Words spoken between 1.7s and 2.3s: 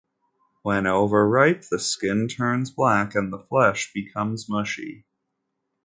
skin